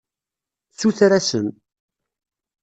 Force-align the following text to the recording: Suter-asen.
Suter-asen. 0.79 1.47